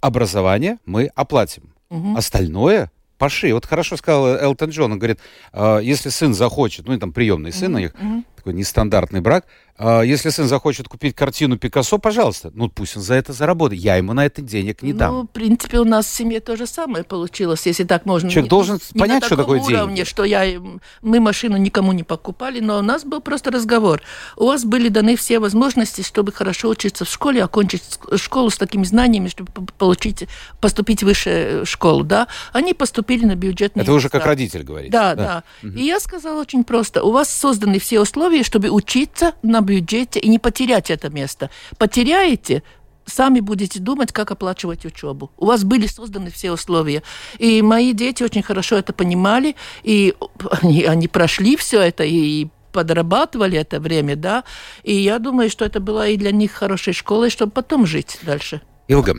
[0.00, 1.74] образование мы оплатим.
[1.90, 2.16] Mm-hmm.
[2.16, 3.52] Остальное паши.
[3.52, 5.18] Вот хорошо сказал Элтон Джон, он говорит,
[5.52, 7.76] э, если сын захочет, ну и там приемный сын mm-hmm.
[7.76, 8.24] у них, mm-hmm.
[8.36, 13.14] такой нестандартный брак, а, если сын захочет купить картину Пикассо, пожалуйста, ну пусть он за
[13.14, 13.80] это заработает.
[13.80, 15.14] Я ему на это денег не дам.
[15.14, 18.28] Ну, в принципе, у нас в семье то же самое получилось, если так можно.
[18.28, 20.08] Человек не, должен не понять, что такое уровне, деньги.
[20.08, 20.60] что я,
[21.00, 24.02] мы машину никому не покупали, но у нас был просто разговор.
[24.36, 28.84] У вас были даны все возможности, чтобы хорошо учиться в школе, окончить школу с такими
[28.84, 30.26] знаниями, чтобы получить,
[30.60, 32.26] поступить в высшую школу, да?
[32.52, 34.90] Они поступили на бюджетные Это уже как родитель говорит.
[34.90, 35.42] Да, да.
[35.62, 35.68] да.
[35.68, 35.78] Угу.
[35.78, 37.04] И я сказала очень просто.
[37.04, 41.50] У вас созданы все условия, чтобы учиться на бюджете и не потерять это место.
[41.76, 42.62] Потеряете,
[43.06, 45.30] сами будете думать, как оплачивать учебу.
[45.36, 47.02] У вас были созданы все условия.
[47.38, 50.14] И мои дети очень хорошо это понимали, и
[50.62, 54.44] они, они прошли все это, и подрабатывали это время, да,
[54.84, 58.60] и я думаю, что это была и для них хорошей школой, чтобы потом жить дальше.
[58.88, 59.16] Илга,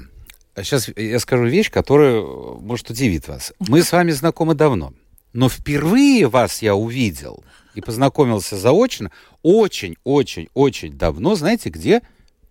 [0.55, 3.53] сейчас я скажу вещь, которая может удивить вас.
[3.59, 4.93] Мы с вами знакомы давно,
[5.33, 7.43] но впервые вас я увидел
[7.79, 9.11] и познакомился заочно
[9.41, 12.01] очень-очень-очень давно, знаете где?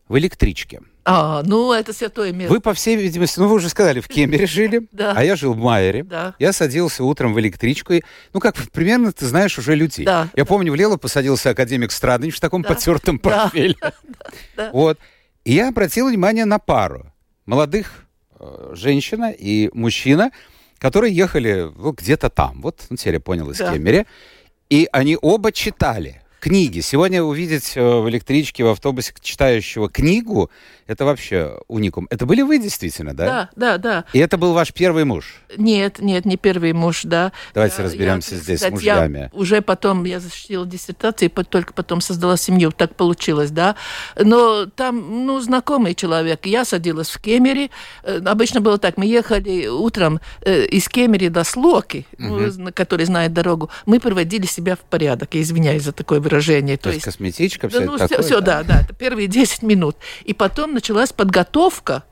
[0.09, 0.81] В электричке.
[1.05, 2.53] А, ну, это святое место.
[2.53, 5.15] Вы, по всей видимости, ну, вы уже сказали, в Кемере жили, да.
[5.17, 6.03] а я жил в Майере.
[6.03, 6.35] Да.
[6.39, 8.03] Я садился утром в электричку, и,
[8.35, 10.05] ну, как примерно ты знаешь уже людей.
[10.05, 10.29] Да.
[10.37, 12.69] Я помню, в Лело посадился академик Страдович в таком да.
[12.69, 13.77] потертом портфеле.
[14.55, 14.71] Да.
[14.73, 14.99] Вот.
[15.45, 17.11] И я обратил внимание на пару
[17.47, 18.05] молодых
[18.39, 20.31] э, женщина и мужчина,
[20.79, 23.73] которые ехали ну, где-то там, вот, ну, теперь я понял, из да.
[23.73, 24.05] Кемере.
[24.71, 26.81] И они оба читали книги.
[26.81, 30.51] Сегодня увидеть э, в электричке, в автобусе читающего книгу,
[30.87, 32.07] это вообще уникум.
[32.11, 33.27] Это были вы действительно, да?
[33.27, 34.05] Да, да, да.
[34.15, 35.43] И это был ваш первый муж?
[35.57, 37.33] Нет, нет, не первый муж, да.
[37.53, 39.31] Давайте я, разберемся я, здесь кстати, с мужьями.
[39.33, 43.77] Я уже потом, я защитила диссертацию, только потом создала семью, так получилось, да.
[44.19, 46.47] Но там, ну, знакомый человек.
[46.47, 47.69] Я садилась в Кемере.
[48.03, 52.71] Э, обычно было так, мы ехали утром э, из Кемери до Слоки, угу.
[52.73, 53.69] который знает дорогу.
[53.85, 56.77] Мы приводили себя в порядок, я извиняюсь за такое выражение.
[56.77, 58.23] То, То есть косметичка, все да, ну, такое?
[58.23, 59.97] Все, да, да, это первые 10 минут.
[60.25, 62.05] И потом началась подготовка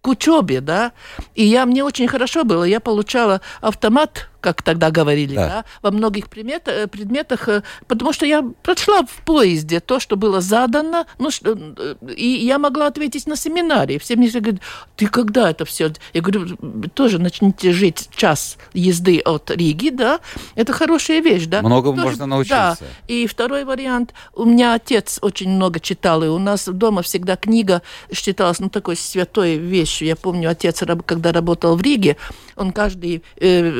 [0.00, 0.92] к учебе, да.
[1.34, 2.64] И я, мне очень хорошо было.
[2.64, 5.48] Я получала автомат как тогда говорили, да.
[5.48, 10.16] Да, во многих предметах, э, предметах, э, потому что я прошла в поезде то, что
[10.16, 13.98] было задано, ну, э, и я могла ответить на семинаре.
[13.98, 14.60] Все мне говорят,
[14.96, 15.92] ты когда это все?
[16.12, 16.56] Я говорю,
[16.94, 20.20] тоже начните жить час езды от Риги, да,
[20.54, 21.62] это хорошая вещь, да.
[21.62, 22.78] Много тоже, можно научиться.
[22.80, 22.86] Да.
[23.08, 27.82] И второй вариант, у меня отец очень много читал, и у нас дома всегда книга
[28.12, 30.06] считалась, ну, такой святой вещью.
[30.06, 32.16] Я помню, отец, когда работал в Риге,
[32.56, 33.70] он каждый э,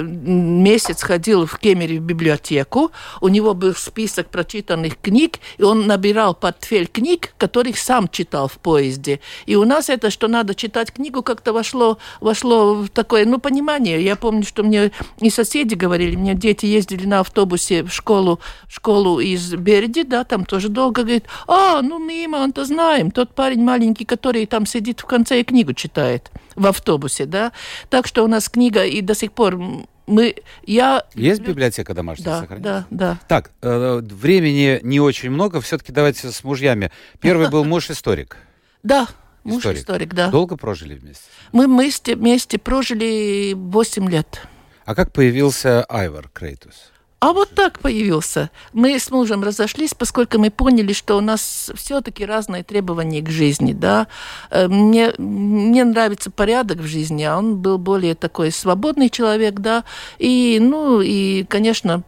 [0.49, 6.35] месяц ходил в Кемере в библиотеку, у него был список прочитанных книг, и он набирал
[6.35, 9.21] портфель книг, которых сам читал в поезде.
[9.47, 14.03] И у нас это, что надо читать книгу, как-то вошло, вошло в такое, ну, понимание.
[14.03, 18.75] Я помню, что мне и соседи говорили, мне дети ездили на автобусе в школу, в
[18.75, 23.63] школу из Берди, да, там тоже долго говорит, а, ну, мимо, он-то знаем, тот парень
[23.63, 27.53] маленький, который там сидит в конце и книгу читает в автобусе, да.
[27.89, 29.59] Так что у нас книга и до сих пор
[30.09, 31.05] мы, я...
[31.15, 32.85] Есть библиотека домашняя Да, сохранилась?
[32.91, 33.19] да, да.
[33.29, 36.91] Так, э, времени не очень много, все-таки давайте с мужьями.
[37.21, 38.37] Первый был муж-историк.
[38.85, 39.09] Да,
[39.43, 39.81] муж Историк.
[39.81, 40.29] историк, да.
[40.31, 41.25] Долго прожили вместе?
[41.53, 44.43] Мы вместе, вместе прожили 8 лет.
[44.85, 46.93] А как появился Айвар Крейтус?
[47.21, 48.49] А вот так появился.
[48.73, 53.73] Мы с мужем разошлись, поскольку мы поняли, что у нас все-таки разные требования к жизни,
[53.73, 54.07] да.
[54.51, 59.83] Э, Мне, мне нравится порядок в жизни, а он был более такой свободный человек, да.
[60.19, 62.05] И, ну, и, конечно,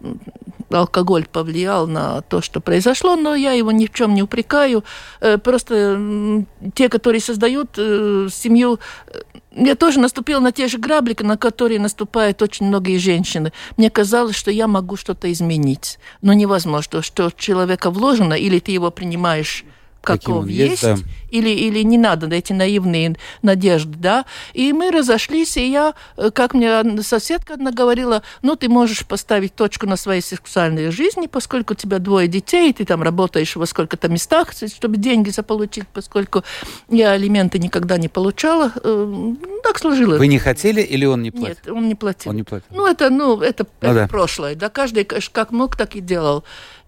[0.70, 4.84] алкоголь повлиял на то, что произошло, но я его ни в чем не упрекаю.
[5.20, 9.20] Э, Просто те, которые создают э, семью, э,
[9.52, 13.52] я тоже наступила на те же грабли, на которые наступают очень многие женщины.
[13.76, 15.98] Мне казалось, что я могу что-то изменить.
[16.22, 19.64] Но невозможно, что в человека вложено, или ты его принимаешь
[20.00, 21.10] каков он есть, есть, да.
[21.30, 24.24] или, или не надо эти наивные надежды, да.
[24.52, 29.54] И мы разошлись, и я, э, как мне соседка одна говорила, ну, ты можешь поставить
[29.54, 33.66] точку на своей сексуальной жизни, поскольку у тебя двое детей, и ты там работаешь во
[33.66, 36.44] сколько-то местах, чтобы деньги заполучить, поскольку
[36.88, 38.72] я алименты никогда не получала.
[38.82, 40.18] Э, Так сложилось.
[40.18, 41.48] Вы не хотели или он не платил?
[41.48, 42.30] Нет, он не платил.
[42.30, 42.66] Он не платил.
[42.70, 44.08] Ну, это, ну, это, Ну это да.
[44.08, 44.54] прошлое.
[44.54, 46.44] Да, каждый как мог, так и делал.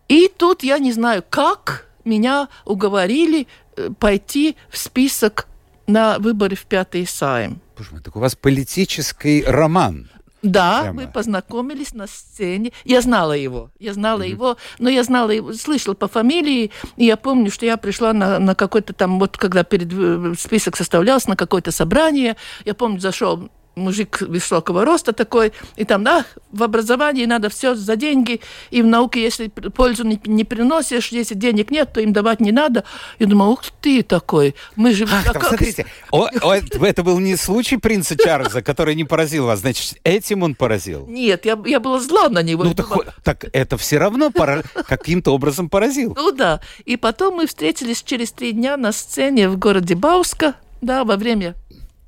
[0.09, 5.48] И тут я не знаю, как меня уговорили э, пойти в список
[5.86, 7.60] на выборы в пятый сайм.
[7.76, 10.08] Боже мой, так у вас политический роман.
[10.42, 11.02] Да, Прямо.
[11.02, 12.72] мы познакомились на сцене.
[12.84, 17.16] Я знала его, я знала его, но я знала его, слышала по фамилии, и я
[17.16, 21.36] помню, что я пришла на, на какой-то там, вот когда перед э, список составлялся, на
[21.36, 27.48] какое-то собрание, я помню, зашел мужик высокого роста такой, и там, да, в образовании надо
[27.48, 32.00] все за деньги, и в науке, если пользу не, не приносишь, если денег нет, то
[32.00, 32.85] им давать не надо.
[33.18, 35.04] Я думаю, ух ты такой, мы же...
[35.04, 39.04] Ах, а там, как- смотрите, о- о, это был не случай принца Чарльза, который не
[39.04, 41.06] поразил вас, значит, этим он поразил.
[41.06, 42.64] Нет, я, я была зла на него.
[42.64, 42.88] Ну, так,
[43.24, 46.14] так это все равно пора- каким-то образом поразил.
[46.16, 46.61] Ну да.
[46.85, 51.54] И потом мы встретились через три дня на сцене в городе Бауска, да, во время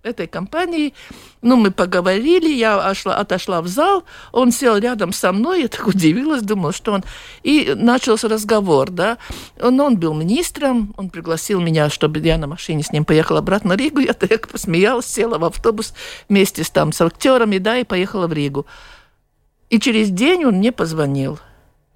[0.04, 0.94] этой кампании.
[1.42, 5.86] Ну, мы поговорили, я отошла, отошла в зал, он сел рядом со мной, я так
[5.86, 7.04] удивилась, думала, что он...
[7.42, 9.18] И начался разговор, да.
[9.60, 13.74] Он, он был министром, он пригласил меня, чтобы я на машине с ним поехала обратно
[13.74, 14.00] в Ригу.
[14.04, 15.94] Я так посмеялась, села в автобус
[16.28, 18.66] вместе с, там, с актерами, да, и поехала в Ригу.
[19.70, 21.38] И через день он мне позвонил.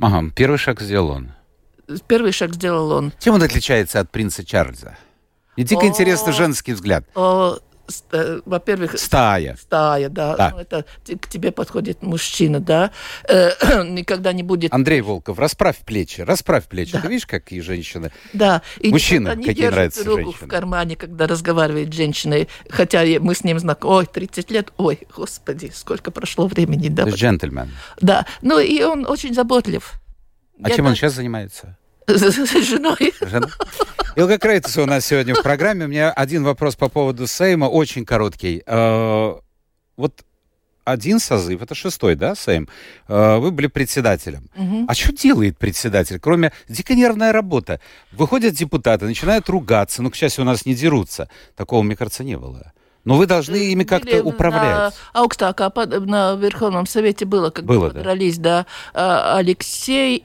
[0.00, 1.32] Ага, первый шаг сделал он.
[2.06, 3.12] Первый шаг сделал он.
[3.18, 4.96] Чем он отличается от принца Чарльза?
[5.56, 5.86] И дико О.
[5.86, 7.04] интересно женский взгляд.
[7.14, 7.58] О,
[8.44, 9.56] во-первых, Стая.
[9.60, 10.50] стая, да, Да.
[10.54, 10.84] Ну, это
[11.18, 12.90] к тебе подходит мужчина, да,
[13.28, 13.50] Э,
[13.88, 16.92] никогда не будет, Андрей Волков, расправь плечи, расправь плечи.
[16.92, 17.00] Да.
[17.00, 18.10] Ты видишь, какие женщины?
[18.32, 20.46] да, и Мужчина, никогда не какие нравятся руку женщины.
[20.46, 25.00] в кармане, когда разговаривает с женщиной, хотя мы с ним знакомы, ой, 30 лет, ой,
[25.16, 27.70] господи, сколько прошло времени, да, джентльмен.
[28.00, 29.92] да, ну и он очень заботлив.
[30.62, 31.76] А Я чем он даже- сейчас занимается?
[32.08, 33.12] С женой.
[33.20, 33.48] Жена?
[34.16, 35.84] Илга Крейтус у нас сегодня в программе.
[35.84, 38.62] У меня один вопрос по поводу Сейма, очень короткий.
[38.66, 39.34] Э,
[39.96, 40.24] Вот
[40.84, 42.66] один созыв, это шестой, да, Сейм,
[43.08, 44.48] э, вы были председателем.
[44.88, 47.78] А что делает председатель, кроме дико нервная работа?
[48.12, 51.28] Выходят депутаты, начинают ругаться, ну, к счастью, у нас не дерутся.
[51.56, 52.72] Такого, мне кажется, не было.
[53.04, 54.62] Но вы должны ими как-то управлять.
[54.62, 57.94] На, Аукстака, на Верховном Совете было, когда Было, да.
[57.96, 60.24] подрались, да, а, Алексей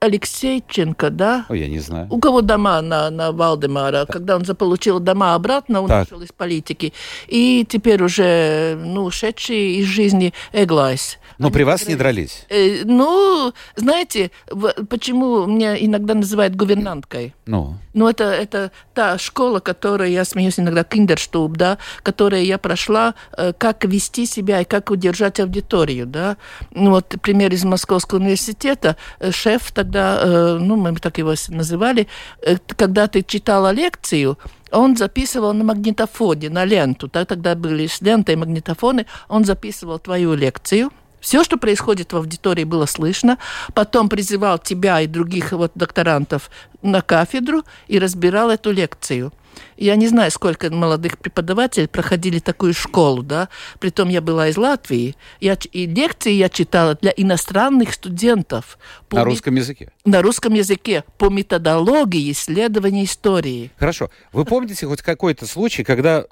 [0.00, 2.06] Алексейченко, да, Ой, я не знаю.
[2.10, 6.06] У кого дома на, на Валдемара, когда он заполучил дома обратно, он Так.
[6.06, 6.92] ушел из политики.
[7.28, 11.18] И теперь уже, ну, ушедший из жизни Эглайс.
[11.38, 12.46] Но Они при вас не дрались.
[12.48, 17.34] Э, ну, знаете, в- почему меня иногда называют гувернанткой?
[17.46, 23.14] Ну, Ну, это, это та школа, которая, я смеюсь иногда, киндерштуб, да, которая я прошла,
[23.36, 26.36] э, как вести себя и как удержать аудиторию, да.
[26.72, 28.96] Ну, вот пример из Московского университета.
[29.20, 32.06] Э, Шеф тогда, э, ну, мы так его называли,
[32.42, 34.38] э, когда ты читала лекцию,
[34.72, 37.08] он записывал на магнитофоне, на ленту.
[37.08, 39.06] Так тогда были с лентой магнитофоны.
[39.28, 40.90] Он записывал твою лекцию.
[41.20, 43.38] Все, что происходит в аудитории, было слышно.
[43.74, 46.50] Потом призывал тебя и других вот докторантов
[46.82, 49.32] на кафедру и разбирал эту лекцию.
[49.76, 53.48] Я не знаю, сколько молодых преподавателей проходили такую школу, да.
[53.78, 55.16] Притом я была из Латвии.
[55.40, 58.78] Я, и лекции я читала для иностранных студентов
[59.08, 59.90] по на ми- русском языке.
[60.04, 63.70] на русском языке по методологии исследования истории.
[63.78, 64.10] Хорошо.
[64.32, 66.24] Вы помните хоть какой-то случай, когда,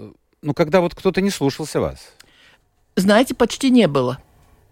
[0.43, 1.99] ну, когда вот кто-то не слушался вас?
[2.97, 4.19] Знаете, почти не было.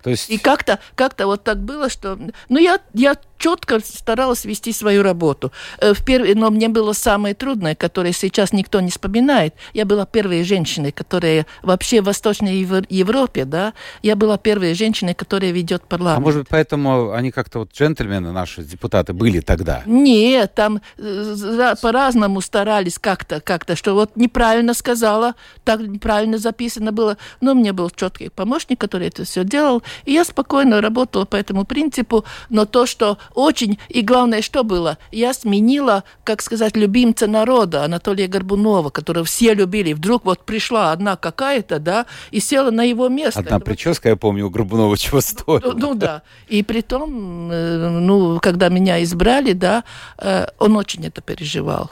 [0.02, 0.30] То есть...
[0.30, 2.18] И как-то как вот так было, что...
[2.48, 5.52] Ну, я, я четко старалась вести свою работу.
[5.78, 6.34] Э, в перв...
[6.36, 9.54] Но мне было самое трудное, которое сейчас никто не вспоминает.
[9.74, 13.72] Я была первой женщиной, которая вообще в Восточной Европе, да,
[14.02, 16.18] я была первой женщиной, которая ведет парламент.
[16.18, 19.82] А может быть, поэтому они как-то вот джентльмены, наши депутаты, были тогда?
[19.86, 25.34] Нет, там э, по-разному старались как-то, как-то, что вот неправильно сказала,
[25.64, 27.16] так неправильно записано было.
[27.40, 31.64] Но мне был четкий помощник, который это все делал, и я спокойно работала по этому
[31.64, 32.24] принципу.
[32.48, 38.26] Но то, что очень, и главное, что было, я сменила, как сказать, любимца народа Анатолия
[38.26, 39.92] Горбунова, которого все любили.
[39.92, 43.40] Вдруг вот пришла одна какая-то, да, и села на его место.
[43.40, 45.64] Одна это прическа, я помню, у Горбунова чего стоит.
[45.64, 46.22] Ну, ну да.
[46.48, 49.84] И при том, э, ну, когда меня избрали, да,
[50.18, 51.90] э, он очень это переживал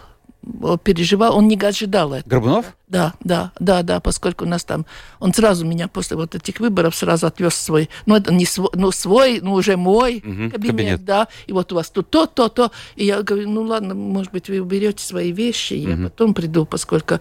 [0.83, 2.31] переживал, он не ожидал этого.
[2.31, 2.67] Горбунов?
[2.89, 4.85] Да, да, да, да, поскольку у нас там,
[5.21, 8.91] он сразу меня после вот этих выборов сразу отвез свой, ну это не свой, ну
[8.91, 12.49] свой, ну уже мой угу, кабинет, кабинет, да, и вот у вас тут то, то,
[12.49, 15.91] то, и я говорю, ну ладно, может быть, вы уберете свои вещи, угу.
[15.91, 17.21] я потом приду, поскольку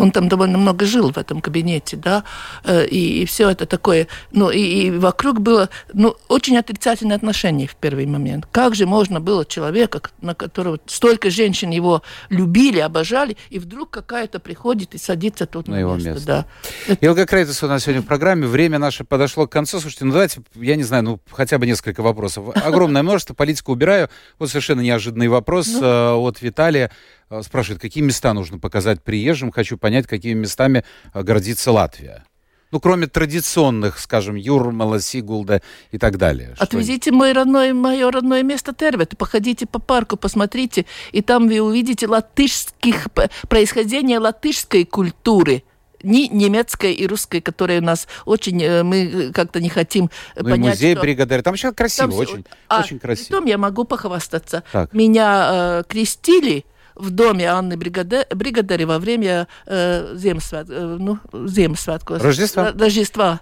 [0.00, 2.24] он там довольно много жил в этом кабинете, да,
[2.64, 7.68] э, и, и все это такое, ну, и, и вокруг было, ну, очень отрицательное отношение
[7.68, 8.46] в первый момент.
[8.50, 14.40] Как же можно было человека, на которого столько женщин его любили, обожали, и вдруг какая-то
[14.40, 16.46] приходит и садится тут на, на его место, место.
[16.88, 16.96] да.
[17.00, 20.40] Илга Крейтес у нас сегодня в программе, время наше подошло к концу, слушайте, ну давайте,
[20.54, 22.48] я не знаю, ну хотя бы несколько вопросов.
[22.54, 25.82] Огромное множество, политику убираю, вот совершенно неожиданный вопрос ну.
[25.82, 26.90] э, от Виталия.
[27.30, 29.52] Э, спрашивает, какие места нужно показать приезжим.
[29.52, 32.24] Хочу понять, какими местами э, гордится Латвия.
[32.72, 35.60] Ну, кроме традиционных, скажем, Юрмала, Сигулда
[35.90, 36.54] и так далее.
[36.58, 42.06] Отвезите мой родной, мое родное место Тервет, походите по парку, посмотрите, и там вы увидите
[42.06, 43.08] латышских,
[43.48, 45.64] происхождение латышской культуры
[46.02, 50.74] не немецкой и русской, которые у нас очень, э, мы как-то не хотим ну, понять.
[50.74, 51.02] музей что...
[51.02, 53.26] Бригадир, там сейчас красиво, там очень, а, очень красиво.
[53.28, 54.62] Потом я могу похвастаться.
[54.72, 54.92] Так.
[54.94, 56.64] Меня э, крестили
[57.00, 62.14] в доме Анны Бригадари во время э, Земсвят, э, ну, Земсвятку.
[62.18, 62.72] Рождества?
[62.78, 63.40] Рождества.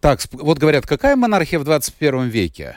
[0.00, 2.76] Так, вот говорят, какая монархия в 21 веке?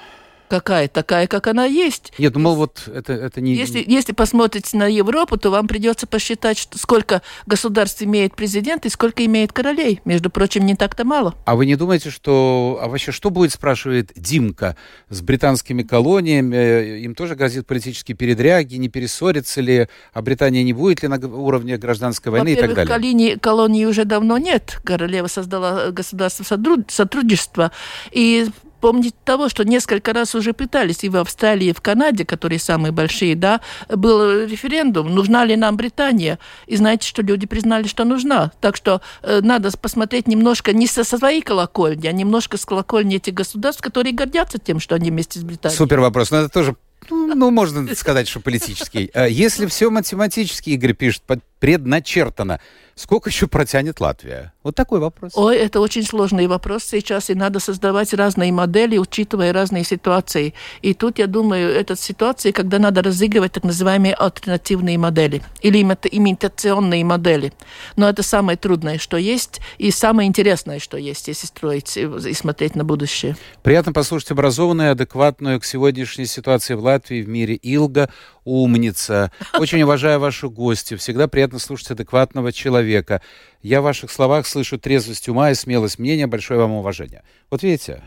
[0.52, 2.12] Какая такая, как она есть.
[2.18, 3.56] Ну, мол, вот это, это не...
[3.56, 8.90] Если, если посмотрите на Европу, то вам придется посчитать, что, сколько государств имеет президент и
[8.90, 10.02] сколько имеет королей.
[10.04, 11.36] Между прочим, не так-то мало.
[11.46, 12.80] А вы не думаете, что...
[12.82, 14.76] А вообще, что будет, спрашивает Димка,
[15.08, 16.54] с британскими колониями?
[16.54, 19.88] Э, им тоже грозит политические передряги, не перессорится ли?
[20.12, 22.94] А Британия не будет ли на уровне гражданской войны и так далее?
[22.94, 24.82] Колонии, колонии уже давно нет.
[24.84, 27.72] Королева создала государство сотрудничества.
[28.12, 28.48] И
[28.82, 32.92] помнить того, что несколько раз уже пытались и в Австралии, и в Канаде, которые самые
[32.92, 36.40] большие, да, был референдум, нужна ли нам Британия.
[36.68, 38.52] И знаете, что люди признали, что нужна.
[38.60, 43.34] Так что э, надо посмотреть немножко не со своей колокольни, а немножко с колокольни этих
[43.34, 45.78] государств, которые гордятся тем, что они вместе с Британией.
[45.78, 46.32] Супер вопрос.
[46.32, 46.76] Но это тоже
[47.10, 49.10] ну, ну, можно сказать, что политический.
[49.14, 51.24] А если все математически, Игорь пишет,
[51.60, 52.60] предначертано,
[53.02, 54.54] сколько еще протянет Латвия?
[54.64, 55.32] Вот такой вопрос.
[55.36, 60.54] Ой, это очень сложный вопрос сейчас, и надо создавать разные модели, учитывая разные ситуации.
[60.84, 67.04] И тут, я думаю, это ситуации, когда надо разыгрывать так называемые альтернативные модели или имитационные
[67.04, 67.54] модели.
[67.96, 72.76] Но это самое трудное, что есть, и самое интересное, что есть, если строить и смотреть
[72.76, 73.36] на будущее.
[73.64, 78.10] Приятно послушать образованную, адекватную к сегодняшней ситуации в Латвии, в мире Илга,
[78.44, 79.32] умница.
[79.58, 80.96] Очень уважаю ваши гости.
[80.96, 83.22] Всегда приятно слушать адекватного человека.
[83.62, 86.28] Я в ваших словах слышу трезвость ума и смелость мнения.
[86.28, 87.24] Большое вам уважение.
[87.50, 88.04] Вот видите,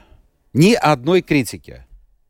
[0.52, 1.84] ни одной критики.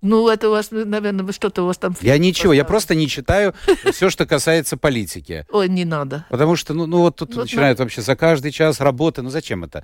[0.04, 1.96] Ну, это у вас, наверное, что-то у вас там...
[2.02, 3.54] Я ничего, я просто не читаю
[3.90, 5.46] все, что касается политики.
[5.50, 6.26] Ой, не надо.
[6.28, 9.22] Потому что, ну, ну вот тут вот начинают вообще за каждый час работы.
[9.22, 9.82] Ну, зачем это?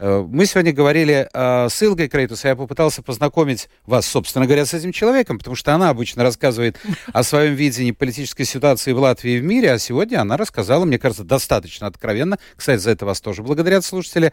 [0.00, 4.74] Э, мы сегодня говорили э, с Илгой Крейтус, я попытался познакомить вас, собственно говоря, с
[4.74, 6.76] этим человеком, потому что она обычно рассказывает
[7.12, 10.98] о своем видении политической ситуации в Латвии и в мире, а сегодня она рассказала, мне
[10.98, 14.32] кажется, достаточно откровенно, кстати, за это вас тоже благодарят слушатели,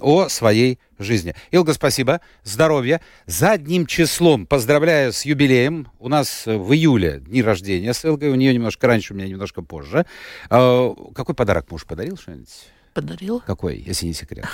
[0.00, 1.34] о своей жизни.
[1.50, 2.20] Илга, спасибо.
[2.44, 3.00] Здоровья.
[3.26, 5.88] Задним числом поздравляю с юбилеем.
[5.98, 8.30] У нас в июле дни рождения с Илгой.
[8.30, 10.06] У нее немножко раньше, у меня немножко позже.
[10.48, 12.16] А, какой подарок муж подарил?
[12.16, 12.48] Что-нибудь?
[12.92, 13.40] Подарил.
[13.46, 14.46] Какой, если не секрет?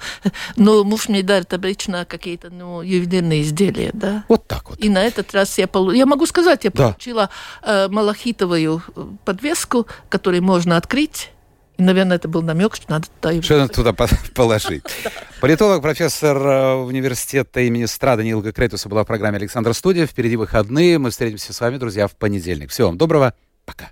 [0.56, 4.24] ну, муж мне дарит обычно какие-то ну, ювелирные изделия, да.
[4.28, 4.80] Вот так вот.
[4.80, 6.92] И на этот раз я получила, я могу сказать, я да.
[6.92, 7.28] получила
[7.62, 8.82] э, малахитовую
[9.26, 11.31] подвеску, которую можно открыть
[11.78, 13.42] и, наверное, это был намек, что надо туда...
[13.42, 13.92] Что надо туда
[14.34, 14.84] положить.
[15.40, 20.06] Политолог, профессор э, университета имени Страда Нилга Кретуса была в программе «Александр Студия».
[20.06, 20.98] Впереди выходные.
[20.98, 22.70] Мы встретимся с вами, друзья, в понедельник.
[22.70, 23.34] Всего вам доброго.
[23.64, 23.90] Пока.